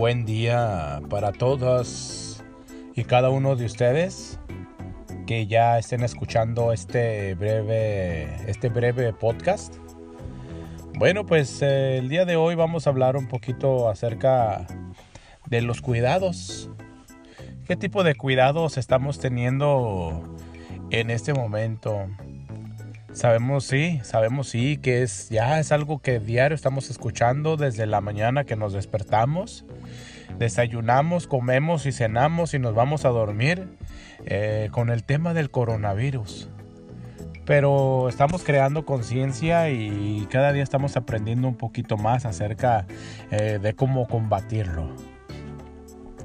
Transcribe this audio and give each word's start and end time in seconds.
buen 0.00 0.24
día 0.24 1.02
para 1.10 1.30
todos 1.30 2.42
y 2.96 3.04
cada 3.04 3.28
uno 3.28 3.54
de 3.54 3.66
ustedes 3.66 4.40
que 5.26 5.46
ya 5.46 5.78
estén 5.78 6.02
escuchando 6.02 6.72
este 6.72 7.34
breve, 7.34 8.50
este 8.50 8.70
breve 8.70 9.12
podcast. 9.12 9.76
Bueno, 10.94 11.26
pues 11.26 11.60
eh, 11.60 11.98
el 11.98 12.08
día 12.08 12.24
de 12.24 12.36
hoy 12.36 12.54
vamos 12.54 12.86
a 12.86 12.90
hablar 12.90 13.14
un 13.14 13.28
poquito 13.28 13.90
acerca 13.90 14.66
de 15.48 15.60
los 15.60 15.82
cuidados. 15.82 16.70
¿Qué 17.66 17.76
tipo 17.76 18.02
de 18.02 18.14
cuidados 18.14 18.78
estamos 18.78 19.18
teniendo 19.18 20.34
en 20.88 21.10
este 21.10 21.34
momento? 21.34 22.06
Sabemos 23.12 23.64
sí, 23.64 24.00
sabemos 24.04 24.48
sí 24.48 24.76
que 24.76 25.02
es 25.02 25.28
ya 25.30 25.58
es 25.58 25.72
algo 25.72 26.00
que 26.00 26.20
diario 26.20 26.54
estamos 26.54 26.90
escuchando 26.90 27.56
desde 27.56 27.86
la 27.86 28.00
mañana 28.00 28.44
que 28.44 28.54
nos 28.54 28.72
despertamos, 28.72 29.64
desayunamos, 30.38 31.26
comemos 31.26 31.86
y 31.86 31.92
cenamos 31.92 32.54
y 32.54 32.60
nos 32.60 32.74
vamos 32.74 33.04
a 33.04 33.08
dormir 33.08 33.66
eh, 34.26 34.68
con 34.70 34.90
el 34.90 35.02
tema 35.02 35.34
del 35.34 35.50
coronavirus. 35.50 36.48
Pero 37.46 38.08
estamos 38.08 38.44
creando 38.44 38.86
conciencia 38.86 39.70
y 39.70 40.28
cada 40.30 40.52
día 40.52 40.62
estamos 40.62 40.96
aprendiendo 40.96 41.48
un 41.48 41.56
poquito 41.56 41.96
más 41.96 42.24
acerca 42.26 42.86
eh, 43.32 43.58
de 43.60 43.74
cómo 43.74 44.06
combatirlo. 44.06 44.94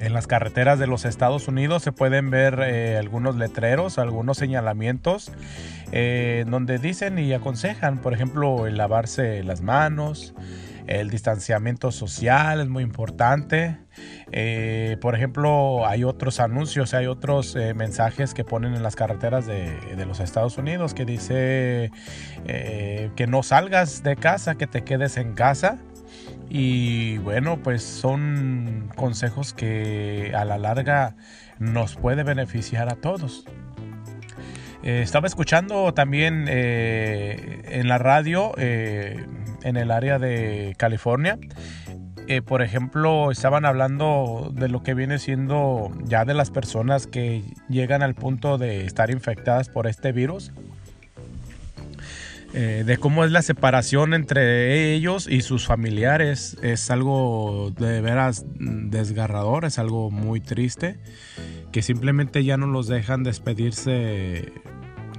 En 0.00 0.12
las 0.12 0.28
carreteras 0.28 0.78
de 0.78 0.86
los 0.86 1.04
Estados 1.04 1.48
Unidos 1.48 1.82
se 1.82 1.90
pueden 1.90 2.30
ver 2.30 2.60
eh, 2.62 2.96
algunos 2.96 3.36
letreros, 3.36 3.98
algunos 3.98 4.38
señalamientos 4.38 5.32
eh, 5.90 6.44
donde 6.46 6.78
dicen 6.78 7.18
y 7.18 7.32
aconsejan, 7.32 7.98
por 7.98 8.14
ejemplo, 8.14 8.68
el 8.68 8.76
lavarse 8.76 9.42
las 9.42 9.60
manos, 9.60 10.34
el 10.86 11.10
distanciamiento 11.10 11.90
social 11.90 12.60
es 12.60 12.68
muy 12.68 12.84
importante. 12.84 13.76
Eh, 14.30 14.96
por 15.00 15.16
ejemplo, 15.16 15.84
hay 15.84 16.04
otros 16.04 16.38
anuncios, 16.38 16.94
hay 16.94 17.06
otros 17.06 17.56
mensajes 17.74 18.34
que 18.34 18.44
ponen 18.44 18.74
en 18.74 18.84
las 18.84 18.94
carreteras 18.94 19.46
de, 19.46 19.76
de 19.96 20.06
los 20.06 20.20
Estados 20.20 20.58
Unidos 20.58 20.94
que 20.94 21.04
dice 21.04 21.90
que 22.46 23.26
no 23.28 23.42
salgas 23.42 24.02
de 24.04 24.16
casa, 24.16 24.54
que 24.54 24.68
te 24.68 24.84
quedes 24.84 25.16
en 25.16 25.34
casa. 25.34 25.78
Y 26.50 27.18
bueno, 27.18 27.58
pues 27.62 27.82
son 27.82 28.90
consejos 28.96 29.52
que 29.52 30.32
a 30.34 30.44
la 30.44 30.58
larga 30.58 31.14
nos 31.58 31.96
puede 31.96 32.22
beneficiar 32.22 32.88
a 32.88 32.96
todos. 32.96 33.44
Eh, 34.82 35.02
estaba 35.02 35.26
escuchando 35.26 35.92
también 35.92 36.46
eh, 36.48 37.62
en 37.66 37.88
la 37.88 37.98
radio 37.98 38.52
eh, 38.56 39.26
en 39.62 39.76
el 39.76 39.90
área 39.90 40.18
de 40.18 40.74
California. 40.78 41.38
por 42.46 42.60
ejemplo, 42.62 43.30
estaban 43.30 43.64
hablando 43.64 44.50
de 44.54 44.68
lo 44.68 44.82
que 44.82 44.92
viene 44.92 45.18
siendo 45.18 45.90
ya 46.04 46.26
de 46.26 46.34
las 46.34 46.50
personas 46.50 47.06
que 47.06 47.42
llegan 47.68 48.02
al 48.02 48.14
punto 48.14 48.58
de 48.58 48.84
estar 48.84 49.10
infectadas 49.10 49.68
por 49.68 49.86
este 49.86 50.12
virus. 50.12 50.52
Eh, 52.54 52.82
de 52.86 52.96
cómo 52.96 53.24
es 53.24 53.30
la 53.30 53.42
separación 53.42 54.14
entre 54.14 54.94
ellos 54.94 55.28
y 55.28 55.42
sus 55.42 55.66
familiares. 55.66 56.56
Es 56.62 56.90
algo 56.90 57.72
de 57.78 58.00
veras 58.00 58.46
desgarrador, 58.58 59.66
es 59.66 59.78
algo 59.78 60.10
muy 60.10 60.40
triste, 60.40 60.98
que 61.72 61.82
simplemente 61.82 62.44
ya 62.44 62.56
no 62.56 62.66
los 62.66 62.88
dejan 62.88 63.22
despedirse 63.22 64.52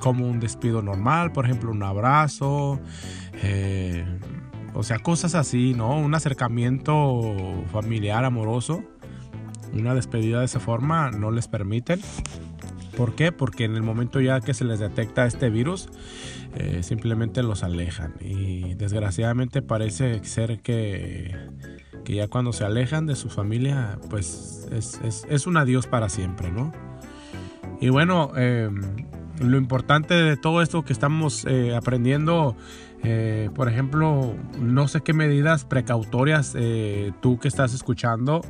como 0.00 0.28
un 0.28 0.38
despido 0.38 0.82
normal, 0.82 1.32
por 1.32 1.46
ejemplo, 1.46 1.70
un 1.70 1.82
abrazo, 1.82 2.78
eh, 3.42 4.04
o 4.74 4.82
sea, 4.82 4.98
cosas 4.98 5.34
así, 5.34 5.72
¿no? 5.72 5.96
Un 5.96 6.14
acercamiento 6.14 7.64
familiar, 7.72 8.24
amoroso, 8.26 8.84
una 9.72 9.94
despedida 9.94 10.40
de 10.40 10.44
esa 10.44 10.60
forma 10.60 11.10
no 11.10 11.30
les 11.30 11.48
permiten. 11.48 12.00
¿Por 12.96 13.14
qué? 13.14 13.32
Porque 13.32 13.64
en 13.64 13.74
el 13.74 13.82
momento 13.82 14.20
ya 14.20 14.40
que 14.40 14.54
se 14.54 14.64
les 14.64 14.78
detecta 14.78 15.26
este 15.26 15.50
virus, 15.50 15.88
eh, 16.54 16.82
simplemente 16.82 17.42
los 17.42 17.64
alejan. 17.64 18.14
Y 18.20 18.74
desgraciadamente 18.74 19.62
parece 19.62 20.22
ser 20.24 20.60
que, 20.60 21.36
que, 22.04 22.14
ya 22.14 22.28
cuando 22.28 22.52
se 22.52 22.64
alejan 22.64 23.06
de 23.06 23.16
su 23.16 23.28
familia, 23.28 23.98
pues 24.10 24.68
es, 24.70 25.46
un 25.46 25.56
adiós 25.56 25.86
para 25.86 26.08
siempre, 26.08 26.52
¿no? 26.52 26.72
Y 27.80 27.88
bueno, 27.88 28.30
em, 28.36 28.80
lo 29.40 29.56
importante 29.56 30.14
de 30.14 30.36
todo 30.36 30.62
esto 30.62 30.84
que 30.84 30.92
estamos 30.92 31.44
eh, 31.44 31.74
aprendiendo, 31.74 32.56
eh, 33.02 33.50
por 33.54 33.68
ejemplo, 33.68 34.36
no 34.60 34.86
sé 34.86 35.00
qué 35.00 35.12
medidas 35.12 35.64
precautorias 35.64 36.56
tú 37.20 37.38
que 37.38 37.48
estás 37.48 37.74
escuchando 37.74 38.42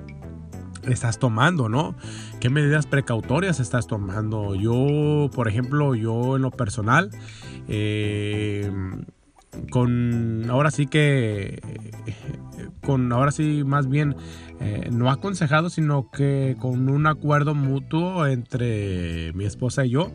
estás 0.89 1.19
tomando, 1.19 1.69
¿no? 1.69 1.95
¿Qué 2.41 2.51
medidas 2.51 2.87
precautorias 2.87 3.61
estás 3.61 3.87
tomando? 3.87 4.55
Yo, 4.55 5.31
por 5.35 5.49
ejemplo, 5.49 5.95
yo 5.95 6.37
en 6.37 6.43
lo 6.43 6.51
personal, 6.51 7.11
eh, 7.69 8.71
con 9.71 10.49
ahora 10.51 10.71
sí 10.71 10.87
que 10.87 11.61
con 12.85 13.13
ahora 13.13 13.31
sí 13.31 13.63
más 13.65 13.89
bien 13.89 14.17
eh, 14.61 14.89
no 14.93 15.11
aconsejado 15.11 15.71
sino 15.71 16.11
que 16.11 16.57
con 16.59 16.89
un 16.89 17.07
acuerdo 17.07 17.55
mutuo 17.55 18.27
entre 18.27 19.33
mi 19.35 19.45
esposa 19.45 19.85
y 19.85 19.91
yo 19.91 20.11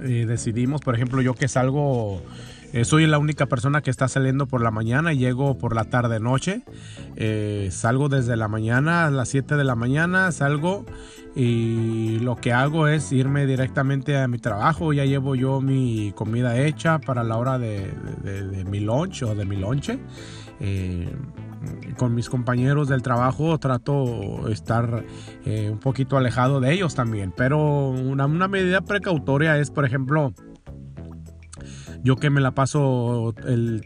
eh, 0.00 0.24
decidimos 0.26 0.80
por 0.80 0.94
ejemplo 0.94 1.22
yo 1.22 1.34
que 1.34 1.48
salgo 1.48 2.22
eh, 2.72 2.84
soy 2.84 3.06
la 3.06 3.18
única 3.18 3.46
persona 3.46 3.80
que 3.80 3.90
está 3.90 4.08
saliendo 4.08 4.46
por 4.46 4.62
la 4.62 4.70
mañana 4.70 5.12
y 5.14 5.18
llego 5.18 5.56
por 5.56 5.74
la 5.74 5.84
tarde 5.84 6.20
noche. 6.20 6.62
Eh, 7.16 7.68
salgo 7.72 8.08
desde 8.08 8.36
la 8.36 8.46
mañana 8.48 9.06
a 9.06 9.10
las 9.10 9.30
7 9.30 9.56
de 9.56 9.64
la 9.64 9.74
mañana, 9.74 10.30
salgo 10.32 10.84
y 11.34 12.18
lo 12.18 12.36
que 12.36 12.52
hago 12.52 12.86
es 12.86 13.10
irme 13.10 13.46
directamente 13.46 14.18
a 14.18 14.28
mi 14.28 14.38
trabajo. 14.38 14.92
Ya 14.92 15.06
llevo 15.06 15.34
yo 15.34 15.62
mi 15.62 16.12
comida 16.14 16.58
hecha 16.58 16.98
para 16.98 17.24
la 17.24 17.38
hora 17.38 17.58
de, 17.58 17.90
mi 18.68 18.80
lunch 18.80 19.22
o 19.22 19.34
de 19.34 19.44
mi 19.46 19.56
lonche. 19.56 19.98
Eh, 20.60 21.08
con 21.96 22.14
mis 22.14 22.28
compañeros 22.28 22.88
del 22.88 23.02
trabajo 23.02 23.58
trato 23.58 24.42
de 24.46 24.52
estar 24.52 25.04
un 25.44 25.78
poquito 25.80 26.16
alejado 26.16 26.60
de 26.60 26.72
ellos 26.72 26.94
también. 26.94 27.32
Pero 27.36 27.88
una, 27.88 28.26
una 28.26 28.46
medida 28.46 28.82
precautoria 28.82 29.58
es, 29.58 29.70
por 29.70 29.84
ejemplo, 29.84 30.32
yo 32.02 32.16
que 32.16 32.30
me 32.30 32.40
la 32.40 32.52
paso 32.52 33.34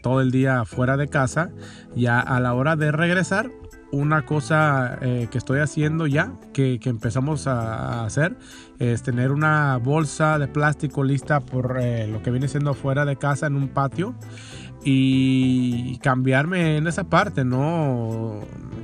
todo 0.01 0.21
el 0.21 0.31
día 0.31 0.65
fuera 0.65 0.97
de 0.97 1.07
casa, 1.07 1.51
ya 1.95 2.19
a 2.19 2.39
la 2.39 2.53
hora 2.53 2.75
de 2.75 2.91
regresar, 2.91 3.51
una 3.93 4.25
cosa 4.25 4.97
eh, 5.01 5.27
que 5.29 5.37
estoy 5.37 5.59
haciendo 5.59 6.07
ya, 6.07 6.33
que, 6.51 6.79
empezamos 6.83 7.45
a, 7.45 8.03
hacer, 8.03 8.35
es 8.79 9.03
tener 9.03 9.31
una 9.31 9.77
bolsa 9.77 10.39
de 10.39 10.47
plástico 10.47 11.03
lista 11.03 11.41
por 11.41 11.77
eh, 11.79 12.07
lo 12.07 12.23
que 12.23 12.31
viene 12.31 12.47
siendo 12.47 12.73
fuera 12.73 13.05
de 13.05 13.17
casa 13.17 13.45
en 13.45 13.55
un 13.55 13.67
patio 13.67 14.15
y 14.83 15.97
cambiarme 15.99 16.77
en 16.77 16.87
esa 16.87 17.03
parte, 17.03 17.45
¿no? 17.45 18.39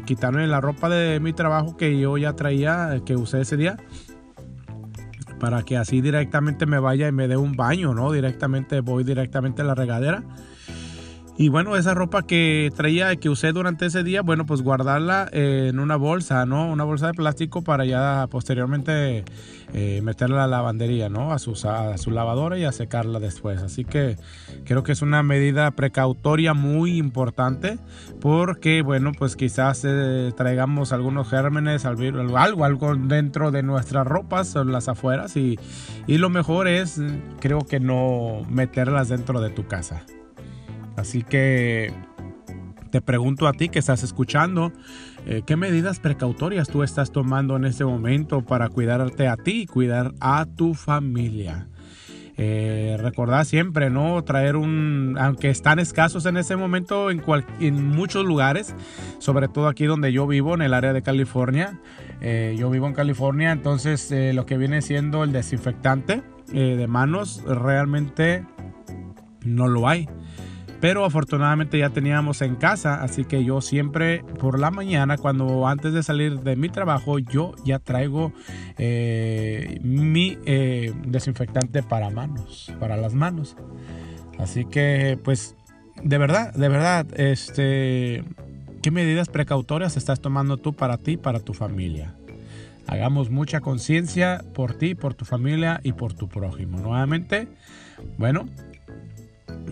Quitarme 0.05 0.45
la 0.45 0.61
ropa 0.61 0.89
de 0.89 1.19
mi 1.19 1.33
trabajo 1.33 1.75
que 1.75 1.99
yo 1.99 2.15
ya 2.17 2.33
traía, 2.33 3.01
que 3.03 3.15
usé 3.15 3.41
ese 3.41 3.57
día 3.57 3.77
para 5.39 5.63
que 5.63 5.77
así 5.77 6.01
directamente 6.01 6.65
me 6.65 6.79
vaya 6.79 7.07
y 7.07 7.11
me 7.11 7.27
dé 7.27 7.37
un 7.37 7.53
baño, 7.53 7.93
¿no? 7.93 8.11
Directamente 8.11 8.81
voy 8.81 9.03
directamente 9.03 9.61
a 9.61 9.65
la 9.65 9.75
regadera 9.75 10.23
y 11.39 11.47
bueno, 11.47 11.77
esa 11.77 11.93
ropa 11.93 12.23
que 12.23 12.69
traía, 12.75 13.15
que 13.15 13.29
usé 13.29 13.53
durante 13.53 13.85
ese 13.85 14.03
día, 14.03 14.21
bueno, 14.21 14.45
pues 14.45 14.61
guardarla 14.61 15.29
en 15.31 15.79
una 15.79 15.95
bolsa, 15.95 16.45
¿no? 16.45 16.69
Una 16.69 16.83
bolsa 16.83 17.07
de 17.07 17.13
plástico 17.13 17.61
para 17.61 17.85
ya 17.85 18.27
posteriormente 18.29 19.23
eh, 19.73 20.01
meterla 20.03 20.43
a 20.43 20.47
la 20.47 20.57
lavandería, 20.57 21.07
¿no? 21.07 21.31
A 21.31 21.39
su, 21.39 21.53
a 21.65 21.97
su 21.97 22.11
lavadora 22.11 22.57
y 22.57 22.65
a 22.65 22.73
secarla 22.73 23.21
después. 23.21 23.61
Así 23.61 23.85
que 23.85 24.17
creo 24.65 24.83
que 24.83 24.91
es 24.91 25.01
una 25.01 25.23
medida 25.23 25.71
precautoria 25.71 26.53
muy 26.53 26.97
importante 26.97 27.79
porque, 28.19 28.81
bueno, 28.81 29.13
pues 29.17 29.37
quizás 29.37 29.85
eh, 29.87 30.33
traigamos 30.35 30.91
algunos 30.91 31.29
gérmenes, 31.29 31.85
algo, 31.85 32.65
algo 32.65 32.95
dentro 32.97 33.51
de 33.51 33.63
nuestras 33.63 34.05
ropas, 34.05 34.55
las 34.55 34.89
afueras 34.89 35.37
y, 35.37 35.57
y 36.05 36.17
lo 36.17 36.29
mejor 36.29 36.67
es, 36.67 37.01
creo 37.39 37.59
que 37.59 37.79
no 37.79 38.41
meterlas 38.49 39.07
dentro 39.07 39.39
de 39.39 39.51
tu 39.51 39.67
casa. 39.67 40.03
Así 40.99 41.23
que 41.23 41.93
te 42.91 43.01
pregunto 43.01 43.47
a 43.47 43.53
ti 43.53 43.69
que 43.69 43.79
estás 43.79 44.03
escuchando, 44.03 44.73
eh, 45.25 45.43
¿qué 45.45 45.55
medidas 45.55 45.99
precautorias 45.99 46.67
tú 46.67 46.83
estás 46.83 47.11
tomando 47.11 47.55
en 47.55 47.63
este 47.63 47.85
momento 47.85 48.41
para 48.41 48.67
cuidarte 48.67 49.27
a 49.27 49.37
ti 49.37 49.61
y 49.61 49.65
cuidar 49.65 50.13
a 50.19 50.45
tu 50.45 50.73
familia? 50.73 51.69
Eh, 52.35 52.97
recordad 52.99 53.45
siempre, 53.45 53.89
¿no? 53.89 54.21
Traer 54.23 54.57
un, 54.57 55.17
aunque 55.19 55.49
están 55.49 55.79
escasos 55.79 56.25
en 56.25 56.35
ese 56.35 56.57
momento 56.57 57.11
en, 57.11 57.21
en 57.61 57.87
muchos 57.87 58.25
lugares, 58.25 58.75
sobre 59.19 59.47
todo 59.47 59.67
aquí 59.67 59.85
donde 59.85 60.11
yo 60.11 60.27
vivo, 60.27 60.53
en 60.53 60.61
el 60.61 60.73
área 60.73 60.91
de 60.91 61.01
California. 61.01 61.79
Eh, 62.19 62.55
yo 62.59 62.69
vivo 62.69 62.87
en 62.87 62.93
California, 62.93 63.51
entonces 63.51 64.13
lo 64.33 64.45
que 64.45 64.57
viene 64.57 64.81
siendo 64.81 65.23
el 65.23 65.31
desinfectante 65.31 66.23
de 66.51 66.87
manos 66.87 67.43
realmente 67.45 68.43
no 69.45 69.67
lo 69.67 69.87
hay. 69.87 70.09
Pero 70.81 71.03
afortunadamente 71.03 71.77
ya 71.77 71.89
teníamos 71.89 72.41
en 72.41 72.55
casa, 72.55 73.03
así 73.03 73.25
que 73.25 73.43
yo 73.43 73.59
siempre 73.59 74.23
por 74.39 74.59
la 74.59 74.71
mañana, 74.71 75.17
cuando 75.17 75.67
antes 75.67 75.93
de 75.93 76.03
salir 76.03 76.39
de 76.39 76.55
mi 76.55 76.69
trabajo, 76.69 77.19
yo 77.19 77.53
ya 77.65 77.79
traigo 77.79 78.31
eh, 78.77 79.79
mi 79.83 80.37
eh, 80.45 80.93
desinfectante 81.05 81.83
para 81.83 82.09
manos, 82.09 82.71
para 82.79 82.95
las 82.95 83.13
manos. 83.13 83.57
Así 84.37 84.63
que, 84.63 85.19
pues, 85.21 85.55
de 86.01 86.17
verdad, 86.17 86.53
de 86.53 86.69
verdad, 86.69 87.05
este, 87.19 88.23
¿qué 88.81 88.91
medidas 88.91 89.27
precautorias 89.27 89.97
estás 89.97 90.21
tomando 90.21 90.55
tú 90.55 90.73
para 90.73 90.97
ti 90.97 91.17
para 91.17 91.41
tu 91.41 91.53
familia? 91.53 92.15
Hagamos 92.87 93.29
mucha 93.29 93.59
conciencia 93.59 94.43
por 94.55 94.73
ti, 94.73 94.95
por 94.95 95.13
tu 95.13 95.25
familia 95.25 95.81
y 95.83 95.91
por 95.91 96.13
tu 96.13 96.29
prójimo. 96.29 96.79
Nuevamente, 96.79 97.49
bueno, 98.17 98.45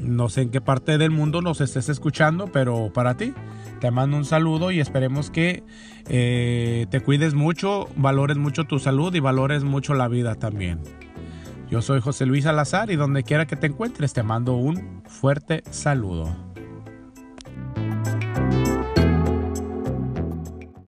no 0.01 0.29
sé 0.29 0.43
en 0.43 0.49
qué 0.49 0.61
parte 0.61 0.97
del 0.97 1.11
mundo 1.11 1.41
nos 1.41 1.61
estés 1.61 1.89
escuchando, 1.89 2.47
pero 2.51 2.91
para 2.93 3.15
ti 3.15 3.33
te 3.79 3.91
mando 3.91 4.17
un 4.17 4.25
saludo 4.25 4.71
y 4.71 4.79
esperemos 4.79 5.29
que 5.29 5.63
eh, 6.07 6.87
te 6.89 7.01
cuides 7.01 7.33
mucho, 7.33 7.89
valores 7.95 8.37
mucho 8.37 8.63
tu 8.63 8.79
salud 8.79 9.13
y 9.13 9.19
valores 9.19 9.63
mucho 9.63 9.93
la 9.93 10.07
vida 10.07 10.35
también. 10.35 10.79
Yo 11.69 11.81
soy 11.81 11.99
José 11.99 12.25
Luis 12.25 12.45
Salazar 12.45 12.91
y 12.91 12.95
donde 12.95 13.23
quiera 13.23 13.45
que 13.45 13.57
te 13.57 13.67
encuentres 13.67 14.13
te 14.13 14.23
mando 14.23 14.53
un 14.53 15.03
fuerte 15.05 15.63
saludo. 15.69 16.46